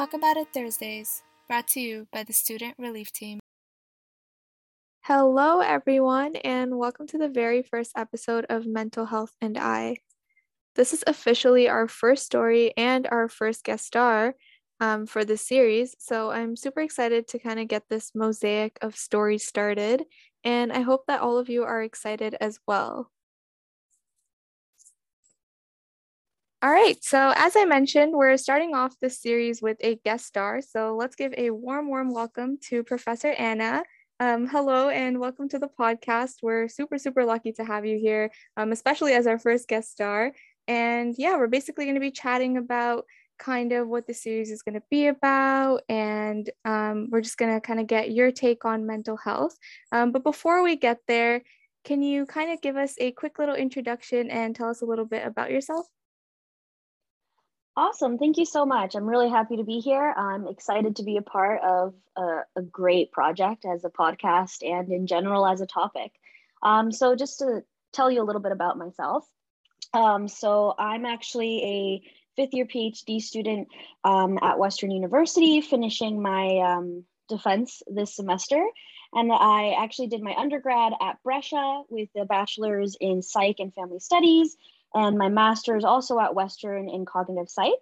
[0.00, 3.38] Talk About It Thursdays, brought to you by the Student Relief Team.
[5.02, 9.98] Hello, everyone, and welcome to the very first episode of Mental Health and I.
[10.74, 14.36] This is officially our first story and our first guest star
[14.80, 18.96] um, for this series, so I'm super excited to kind of get this mosaic of
[18.96, 20.06] stories started,
[20.44, 23.10] and I hope that all of you are excited as well.
[26.62, 30.60] All right, so as I mentioned, we're starting off this series with a guest star.
[30.60, 33.82] So let's give a warm, warm welcome to Professor Anna.
[34.20, 36.42] Um, hello and welcome to the podcast.
[36.42, 40.32] We're super, super lucky to have you here, um, especially as our first guest star.
[40.68, 43.06] And yeah, we're basically going to be chatting about
[43.38, 45.80] kind of what the series is going to be about.
[45.88, 49.56] And um, we're just going to kind of get your take on mental health.
[49.92, 51.40] Um, but before we get there,
[51.84, 55.06] can you kind of give us a quick little introduction and tell us a little
[55.06, 55.86] bit about yourself?
[57.80, 58.18] Awesome.
[58.18, 58.94] Thank you so much.
[58.94, 60.12] I'm really happy to be here.
[60.14, 64.92] I'm excited to be a part of a, a great project as a podcast and
[64.92, 66.12] in general as a topic.
[66.62, 67.62] Um, so, just to
[67.94, 69.26] tell you a little bit about myself.
[69.94, 72.02] Um, so, I'm actually a
[72.36, 73.68] fifth year PhD student
[74.04, 78.62] um, at Western University, finishing my um, defense this semester.
[79.14, 84.00] And I actually did my undergrad at Brescia with a bachelor's in psych and family
[84.00, 84.54] studies
[84.94, 87.72] and my master's also at Western in cognitive psych.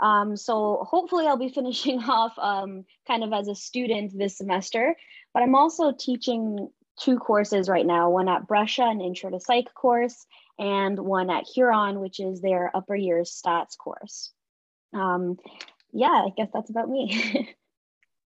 [0.00, 4.96] Um, so hopefully I'll be finishing off um, kind of as a student this semester,
[5.32, 6.68] but I'm also teaching
[6.98, 10.26] two courses right now, one at Brescia, an intro to psych course,
[10.58, 14.32] and one at Huron, which is their upper years stats course.
[14.92, 15.38] Um,
[15.92, 17.54] yeah, I guess that's about me.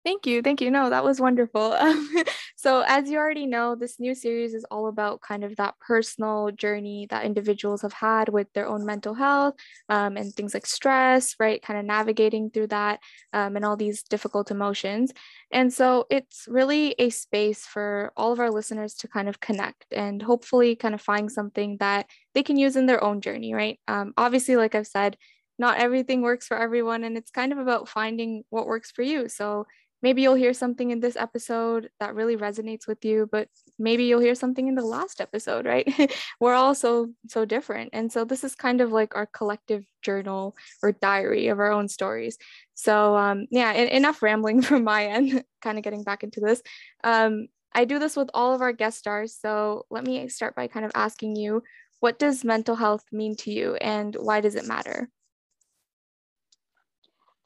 [0.07, 0.41] Thank you.
[0.41, 0.71] Thank you.
[0.71, 1.77] No, that was wonderful.
[2.55, 6.49] so, as you already know, this new series is all about kind of that personal
[6.51, 9.55] journey that individuals have had with their own mental health
[9.89, 11.61] um, and things like stress, right?
[11.61, 13.01] Kind of navigating through that
[13.33, 15.11] um, and all these difficult emotions.
[15.51, 19.87] And so, it's really a space for all of our listeners to kind of connect
[19.91, 23.77] and hopefully kind of find something that they can use in their own journey, right?
[23.89, 25.17] Um, obviously, like I've said,
[25.59, 29.27] not everything works for everyone, and it's kind of about finding what works for you.
[29.27, 29.65] So,
[30.01, 33.49] maybe you'll hear something in this episode that really resonates with you but
[33.79, 35.87] maybe you'll hear something in the last episode right?
[36.39, 37.91] We're all so so different.
[37.93, 41.87] And so this is kind of like our collective journal or diary of our own
[41.87, 42.37] stories.
[42.73, 46.61] So um yeah enough rambling from my end kind of getting back into this.
[47.03, 50.67] Um i do this with all of our guest stars so let me start by
[50.67, 51.61] kind of asking you
[51.99, 55.09] what does mental health mean to you and why does it matter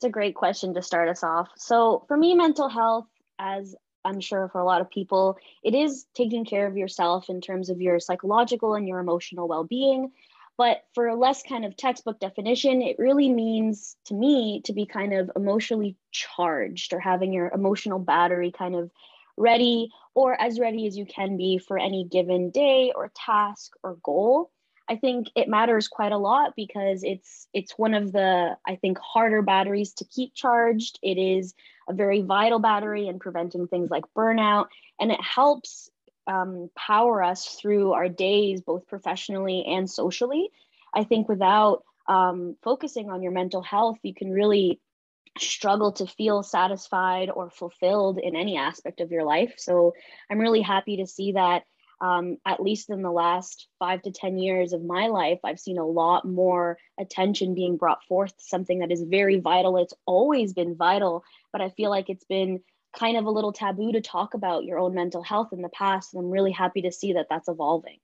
[0.02, 1.50] it's a great question to start us off.
[1.58, 3.06] So, for me, mental health,
[3.38, 7.40] as I'm sure for a lot of people, it is taking care of yourself in
[7.40, 10.12] terms of your psychological and your emotional well being.
[10.58, 14.88] But for a less kind of textbook definition, it really means to me to be
[14.88, 18.90] kind of emotionally charged or having your emotional battery kind of
[19.38, 23.98] ready or as ready as you can be for any given day or task or
[24.04, 24.50] goal.
[24.90, 28.98] I think it matters quite a lot because it's it's one of the I think
[29.00, 31.00] harder batteries to keep charged.
[31.02, 31.54] It is
[31.88, 34.68] a very vital battery in preventing things like burnout,
[35.00, 35.90] and it helps
[36.28, 40.50] um, power us through our days, both professionally and socially.
[40.94, 44.80] I think without um, focusing on your mental health, you can really
[45.38, 49.54] struggle to feel satisfied or fulfilled in any aspect of your life.
[49.58, 49.94] So
[50.30, 51.64] I'm really happy to see that
[52.02, 55.78] um, at least in the last five to 10 years of my life, I've seen
[55.78, 59.78] a lot more attention being brought forth something that is very vital.
[59.78, 62.62] It's always been vital, but I feel like it's been
[62.98, 66.14] kind of a little taboo to talk about your own mental health in the past.
[66.14, 68.00] And I'm really happy to see that that's evolving.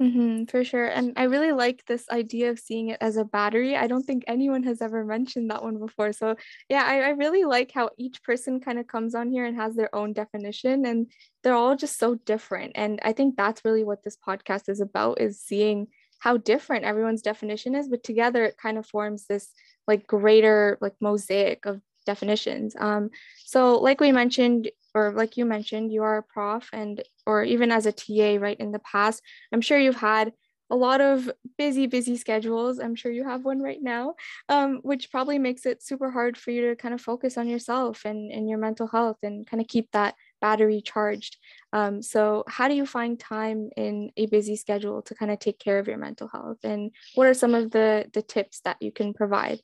[0.00, 0.86] Mm-hmm, for sure.
[0.86, 3.76] And I really like this idea of seeing it as a battery.
[3.76, 6.14] I don't think anyone has ever mentioned that one before.
[6.14, 6.36] So,
[6.70, 9.76] yeah, I, I really like how each person kind of comes on here and has
[9.76, 11.12] their own definition, and
[11.42, 12.72] they're all just so different.
[12.76, 15.88] And I think that's really what this podcast is about is seeing
[16.20, 19.50] how different everyone's definition is, but together it kind of forms this
[19.86, 22.74] like greater like mosaic of definitions.
[22.78, 23.10] Um,
[23.44, 27.70] so like we mentioned, or like you mentioned, you are a prof and or even
[27.70, 29.22] as a TA, right, in the past,
[29.52, 30.32] I'm sure you've had
[30.70, 32.78] a lot of busy, busy schedules.
[32.78, 34.14] I'm sure you have one right now,
[34.48, 38.04] um, which probably makes it super hard for you to kind of focus on yourself
[38.04, 41.36] and, and your mental health and kind of keep that battery charged.
[41.72, 45.58] Um, so, how do you find time in a busy schedule to kind of take
[45.58, 46.58] care of your mental health?
[46.62, 49.60] And what are some of the, the tips that you can provide?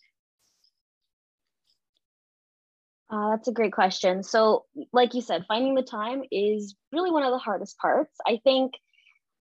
[3.08, 4.23] Uh, that's a great question.
[4.23, 8.17] So, like you said, finding the time is really one of the hardest parts.
[8.26, 8.73] I think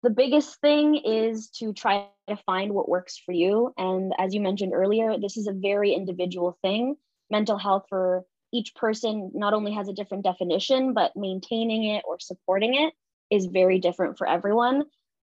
[0.04, 3.74] the biggest thing is to try to find what works for you.
[3.78, 6.96] And as you mentioned earlier, this is a very individual thing.
[7.32, 8.24] Mental health for
[8.54, 12.94] each person not only has a different definition, but maintaining it or supporting it
[13.32, 14.84] is very different for everyone.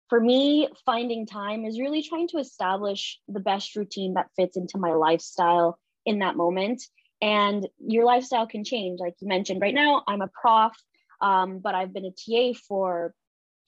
[0.09, 4.77] For me, finding time is really trying to establish the best routine that fits into
[4.77, 6.83] my lifestyle in that moment.
[7.21, 8.99] And your lifestyle can change.
[8.99, 10.73] Like you mentioned, right now, I'm a prof,
[11.21, 13.13] um, but I've been a TA for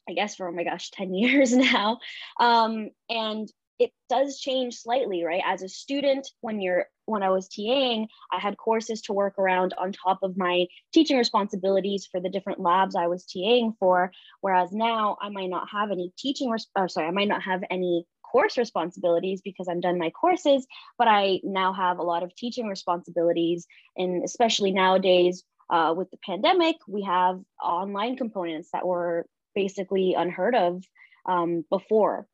[0.10, 2.00] I guess for oh my gosh, 10 years now.
[2.40, 5.42] Um, and it does change slightly, right?
[5.46, 9.74] As a student, when you're when I was TAing, I had courses to work around
[9.80, 14.12] on top of my teaching responsibilities for the different labs I was TAing for.
[14.42, 17.63] Whereas now I might not have any teaching, res- or sorry, I might not have
[17.72, 20.66] any course responsibilities because I'm done my courses,
[20.98, 23.68] but I now have a lot of teaching responsibilities.
[23.98, 30.56] And especially nowadays uh, with the pandemic, we have online components that were basically unheard
[30.56, 30.84] of
[31.28, 32.28] um, before.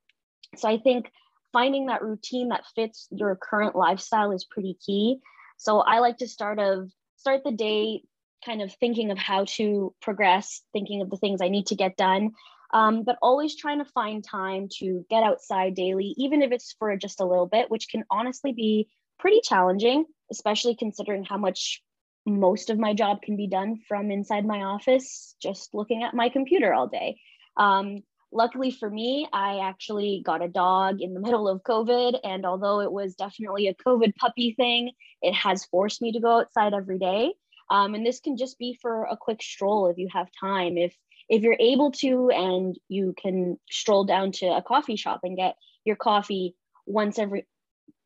[0.56, 1.12] So I think
[1.52, 5.20] finding that routine that fits your current lifestyle is pretty key.
[5.58, 8.04] So I like to start of start the day
[8.46, 11.98] kind of thinking of how to progress, thinking of the things I need to get
[11.98, 12.32] done,
[12.74, 16.96] um, but always trying to find time to get outside daily, even if it's for
[16.98, 18.90] just a little bit, which can honestly be
[19.20, 21.82] pretty challenging, especially considering how much
[22.26, 26.30] most of my job can be done from inside my office, just looking at my
[26.30, 27.20] computer all day.
[27.58, 32.20] Um, luckily for me, I actually got a dog in the middle of COVID.
[32.24, 34.92] And although it was definitely a COVID puppy thing,
[35.22, 37.34] it has forced me to go outside every day.
[37.70, 40.78] Um, and this can just be for a quick stroll if you have time.
[40.78, 40.96] If
[41.30, 45.56] if you're able to and you can stroll down to a coffee shop and get
[45.84, 46.56] your coffee
[46.86, 47.46] once every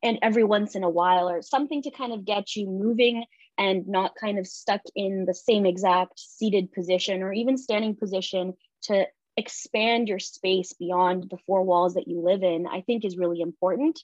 [0.02, 3.24] and every once in a while or something to kind of get you moving
[3.58, 8.54] and not kind of stuck in the same exact seated position or even standing position
[8.82, 9.06] to
[9.36, 13.40] expand your space beyond the four walls that you live in, I think is really
[13.40, 14.00] important.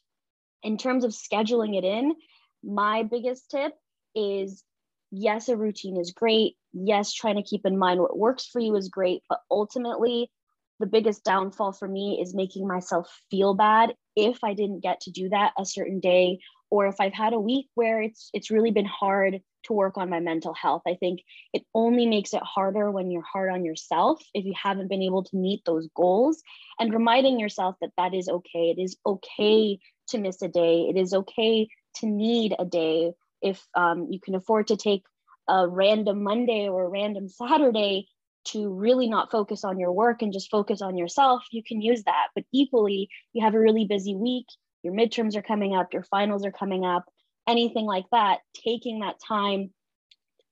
[0.63, 2.15] In terms of scheduling it in,
[2.63, 3.73] my biggest tip
[4.15, 4.63] is
[5.11, 6.57] yes, a routine is great.
[6.85, 9.23] Yes, trying to keep in mind what works for you is great.
[9.29, 10.31] But ultimately,
[10.79, 15.11] the biggest downfall for me is making myself feel bad if I didn't get to
[15.11, 16.41] do that a certain day
[16.71, 20.11] or if I've had a week where it's it's really been hard to work on
[20.11, 20.83] my mental health.
[20.87, 21.21] I think
[21.55, 25.25] it only makes it harder when you're hard on yourself if you haven't been able
[25.25, 26.43] to meet those goals
[26.79, 28.75] and reminding yourself that that is okay.
[28.77, 29.79] It is okay
[30.09, 30.89] to miss a day.
[30.91, 35.05] It is okay to need a day if um, you can afford to take
[35.49, 38.09] a random Monday or a random Saturday
[38.47, 42.05] to really not focus on your work and just focus on yourself, you can use
[42.05, 42.29] that.
[42.35, 44.47] But equally, you have a really busy week,
[44.83, 47.05] your midterms are coming up, your finals are coming up,
[47.49, 49.71] anything like that, taking that time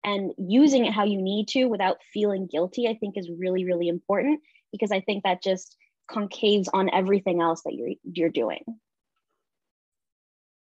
[0.04, 3.88] and using it how you need to without feeling guilty, I think is really, really
[3.88, 4.40] important
[4.70, 5.76] because I think that just
[6.10, 8.62] concaves on everything else that you're you're doing.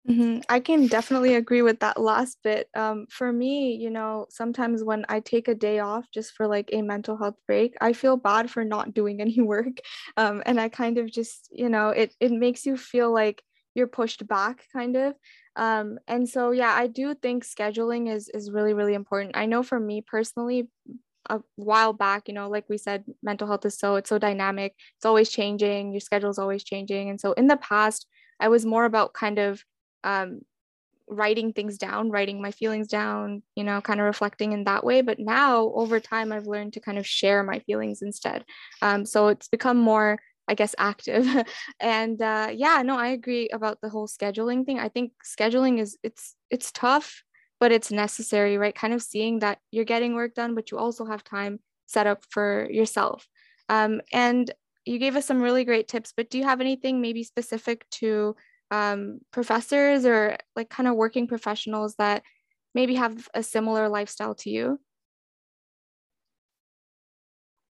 [0.08, 0.42] Mm-hmm.
[0.50, 2.70] I can definitely agree with that last bit.
[2.76, 6.70] Um, for me, you know, sometimes when I take a day off just for like
[6.72, 9.78] a mental health break, I feel bad for not doing any work.
[10.16, 13.42] Um, and I kind of just, you know, it it makes you feel like
[13.74, 15.16] you're pushed back, kind of.
[15.56, 19.36] Um, and so yeah, I do think scheduling is is really really important.
[19.36, 20.70] I know for me personally,
[21.30, 24.76] a while back, you know, like we said, mental health is so it's so dynamic.
[24.98, 25.92] It's always changing.
[25.92, 27.10] Your schedule is always changing.
[27.10, 28.08] And so in the past,
[28.40, 29.64] I was more about kind of
[30.06, 30.42] um,
[31.08, 35.02] writing things down, writing my feelings down, you know, kind of reflecting in that way.
[35.02, 38.46] But now over time, I've learned to kind of share my feelings instead.
[38.82, 41.28] Um, so it's become more, I guess, active.
[41.80, 44.80] and uh, yeah, no, I agree about the whole scheduling thing.
[44.80, 47.24] I think scheduling is it's it's tough,
[47.60, 48.76] but it's necessary, right?
[48.76, 52.24] Kind of seeing that you're getting work done, but you also have time set up
[52.30, 53.28] for yourself.
[53.70, 54.52] Um, and
[54.86, 58.36] you gave us some really great tips, but do you have anything maybe specific to
[58.72, 62.24] um, professors or like kind of working professionals that
[62.74, 64.80] maybe have a similar lifestyle to you?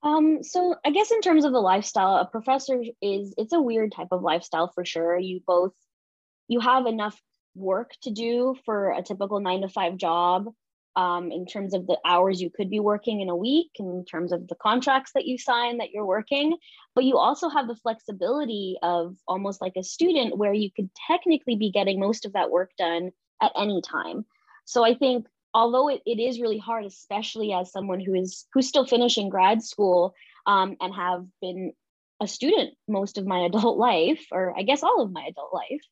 [0.03, 3.93] Um, so I guess in terms of the lifestyle, a professor is it's a weird
[3.93, 5.19] type of lifestyle for sure.
[5.19, 5.73] You both
[6.47, 7.19] you have enough
[7.55, 10.49] work to do for a typical nine to five job,
[10.97, 14.33] um, in terms of the hours you could be working in a week, in terms
[14.33, 16.57] of the contracts that you sign that you're working.
[16.95, 21.57] But you also have the flexibility of almost like a student where you could technically
[21.57, 23.11] be getting most of that work done
[23.43, 24.25] at any time.
[24.65, 28.69] So I think although it, it is really hard, especially as someone who is who's
[28.69, 30.15] still finishing grad school
[30.47, 31.73] um, and have been
[32.21, 35.83] a student most of my adult life, or I guess all of my adult life,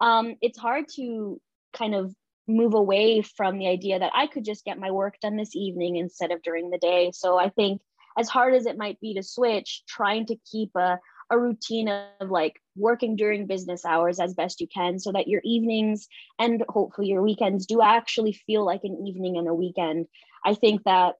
[0.00, 1.40] um, it's hard to
[1.72, 2.14] kind of
[2.56, 5.96] move away from the idea that I could just get my work done this evening
[5.96, 7.10] instead of during the day.
[7.14, 7.80] So I think
[8.18, 10.98] as hard as it might be to switch, trying to keep a,
[11.30, 15.40] a routine of like working during business hours as best you can so that your
[15.44, 20.06] evenings and hopefully your weekends do actually feel like an evening and a weekend.
[20.44, 21.14] I think that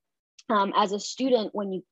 [0.49, 1.85] um, as a student, when you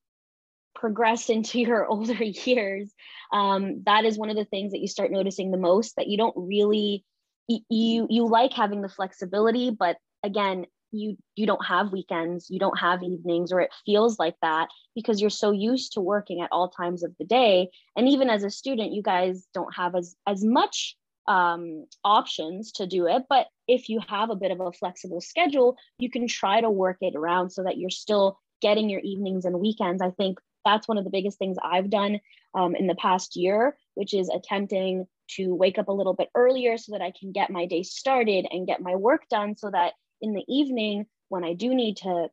[0.75, 2.93] progress into your older years,
[3.31, 6.17] um, that is one of the things that you start noticing the most that you
[6.17, 7.05] don't really
[7.49, 12.79] you you like having the flexibility, but again, you you don't have weekends, you don't
[12.79, 16.69] have evenings, or it feels like that because you're so used to working at all
[16.69, 17.69] times of the day.
[17.95, 20.95] And even as a student, you guys don't have as as much
[21.27, 23.23] um, options to do it.
[23.29, 26.97] But if you have a bit of a flexible schedule, you can try to work
[27.01, 30.01] it around so that you're still getting your evenings and weekends.
[30.01, 32.19] I think that's one of the biggest things I've done
[32.53, 36.77] um, in the past year, which is attempting to wake up a little bit earlier
[36.77, 39.93] so that I can get my day started and get my work done so that
[40.21, 42.29] in the evening, when I do need to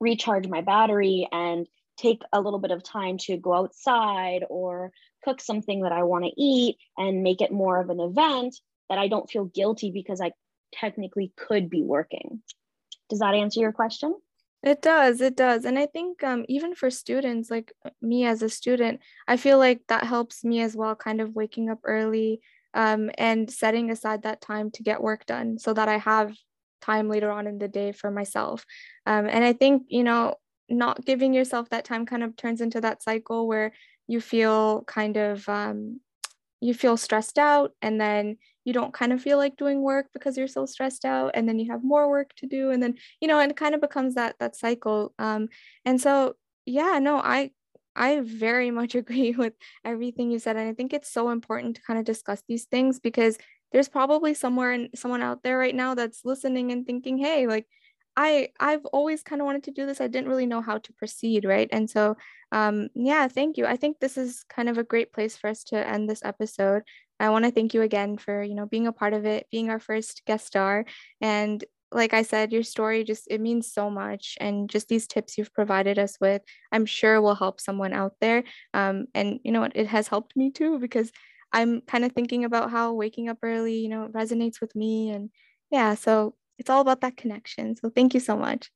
[0.00, 1.66] recharge my battery and
[1.96, 4.92] take a little bit of time to go outside or
[5.24, 8.56] cook something that I want to eat and make it more of an event,
[8.88, 10.32] that I don't feel guilty because I
[10.72, 12.42] technically could be working.
[13.08, 14.14] Does that answer your question?
[14.62, 15.64] It does, it does.
[15.64, 19.58] And I think um, even for students, like uh, me as a student, I feel
[19.58, 22.40] like that helps me as well, kind of waking up early
[22.74, 26.34] um, and setting aside that time to get work done so that I have
[26.80, 28.64] time later on in the day for myself.
[29.06, 30.34] Um, and I think, you know,
[30.68, 33.72] not giving yourself that time kind of turns into that cycle where
[34.06, 36.00] you feel kind of um,
[36.60, 38.36] you feel stressed out and then
[38.68, 41.58] you don't kind of feel like doing work because you're so stressed out and then
[41.58, 44.14] you have more work to do and then you know and it kind of becomes
[44.14, 45.48] that that cycle um
[45.86, 46.34] and so
[46.66, 47.50] yeah no i
[47.96, 49.54] i very much agree with
[49.86, 53.00] everything you said and i think it's so important to kind of discuss these things
[53.00, 53.38] because
[53.72, 57.66] there's probably somewhere and someone out there right now that's listening and thinking hey like
[58.18, 60.00] I I've always kind of wanted to do this.
[60.00, 61.68] I didn't really know how to proceed, right?
[61.72, 62.16] And so
[62.52, 63.66] um yeah, thank you.
[63.66, 66.82] I think this is kind of a great place for us to end this episode.
[67.20, 69.70] I want to thank you again for, you know, being a part of it, being
[69.70, 70.84] our first guest star
[71.20, 75.38] and like I said, your story just it means so much, and just these tips
[75.38, 78.44] you've provided us with, I'm sure will help someone out there.
[78.74, 81.10] Um, and you know what, it has helped me too because
[81.52, 85.30] I'm kind of thinking about how waking up early, you know, resonates with me, and
[85.70, 87.76] yeah, so it's all about that connection.
[87.76, 88.70] So thank you so much.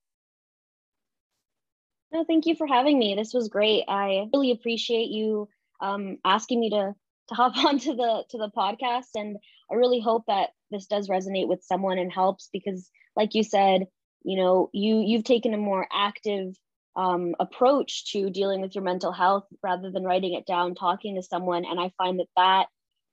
[2.12, 3.14] No, thank you for having me.
[3.14, 3.84] This was great.
[3.88, 5.48] I really appreciate you
[5.80, 6.94] um, asking me to
[7.28, 9.38] to hop onto the to the podcast, and
[9.70, 13.86] I really hope that this does resonate with someone and helps because, like you said,
[14.24, 16.54] you know, you you've taken a more active
[16.96, 21.22] um, approach to dealing with your mental health rather than writing it down, talking to
[21.22, 22.66] someone, and I find that that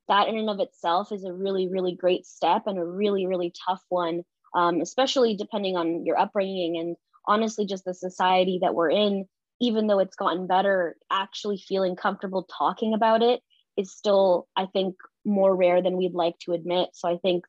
[0.10, 3.54] that in and of itself is a really really great step and a really really
[3.66, 6.96] tough one um, especially depending on your upbringing and
[7.28, 9.26] honestly just the society that we're in
[9.62, 13.42] even though it's gotten better actually feeling comfortable talking about it
[13.78, 16.90] is still i think more rare than we'd like to admit.
[16.94, 17.46] So i think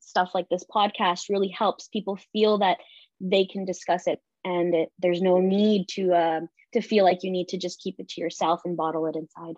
[0.00, 2.78] stuff like this podcast really helps people feel that
[3.20, 6.40] they can discuss it and it, there's no need to uh,
[6.72, 9.54] to feel like you need to just keep it to yourself and bottle it inside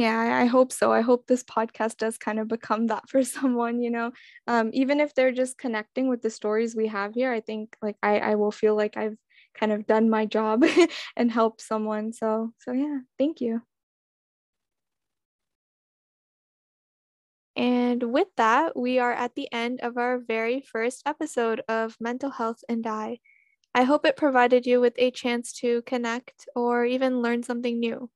[0.00, 0.92] yeah, I hope so.
[0.92, 4.12] I hope this podcast does kind of become that for someone, you know,
[4.46, 7.96] um, even if they're just connecting with the stories we have here, I think like
[8.02, 9.16] I, I will feel like I've
[9.54, 10.64] kind of done my job
[11.16, 12.12] and helped someone.
[12.12, 13.62] So, so yeah, thank you.
[17.56, 22.30] And with that, we are at the end of our very first episode of Mental
[22.30, 23.18] Health and I.
[23.74, 28.10] I hope it provided you with a chance to connect or even learn something new.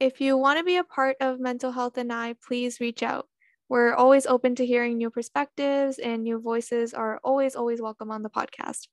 [0.00, 3.28] If you want to be a part of Mental Health and I, please reach out.
[3.68, 8.22] We're always open to hearing new perspectives, and new voices are always, always welcome on
[8.22, 8.88] the podcast.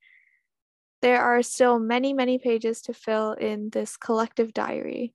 [1.01, 5.13] There are still many, many pages to fill in this collective diary.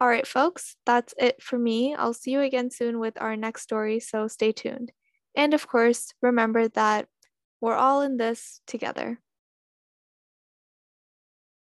[0.00, 1.94] All right, folks, that's it for me.
[1.94, 4.92] I'll see you again soon with our next story, so stay tuned.
[5.34, 7.06] And of course, remember that
[7.60, 9.20] we're all in this together.